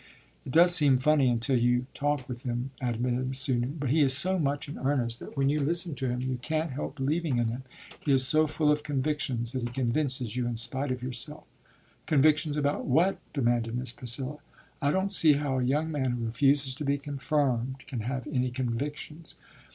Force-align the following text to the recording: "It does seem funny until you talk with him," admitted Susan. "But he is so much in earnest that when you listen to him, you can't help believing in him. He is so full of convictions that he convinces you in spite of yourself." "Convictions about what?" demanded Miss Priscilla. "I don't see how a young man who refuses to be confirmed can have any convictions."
"It 0.47 0.51
does 0.51 0.73
seem 0.73 0.97
funny 0.97 1.29
until 1.29 1.59
you 1.59 1.85
talk 1.93 2.27
with 2.27 2.41
him," 2.41 2.71
admitted 2.81 3.35
Susan. 3.35 3.77
"But 3.79 3.91
he 3.91 4.01
is 4.01 4.17
so 4.17 4.39
much 4.39 4.67
in 4.67 4.79
earnest 4.79 5.19
that 5.19 5.37
when 5.37 5.47
you 5.49 5.59
listen 5.59 5.93
to 5.93 6.09
him, 6.09 6.21
you 6.21 6.37
can't 6.41 6.71
help 6.71 6.95
believing 6.95 7.37
in 7.37 7.49
him. 7.49 7.61
He 7.99 8.11
is 8.11 8.25
so 8.25 8.47
full 8.47 8.71
of 8.71 8.81
convictions 8.81 9.51
that 9.51 9.61
he 9.61 9.67
convinces 9.67 10.35
you 10.35 10.47
in 10.47 10.55
spite 10.55 10.91
of 10.91 11.03
yourself." 11.03 11.43
"Convictions 12.07 12.57
about 12.57 12.85
what?" 12.87 13.19
demanded 13.31 13.77
Miss 13.77 13.91
Priscilla. 13.91 14.39
"I 14.81 14.89
don't 14.89 15.11
see 15.11 15.33
how 15.33 15.59
a 15.59 15.63
young 15.63 15.91
man 15.91 16.13
who 16.13 16.25
refuses 16.25 16.73
to 16.73 16.83
be 16.83 16.97
confirmed 16.97 17.83
can 17.85 17.99
have 17.99 18.25
any 18.25 18.49
convictions." 18.49 19.35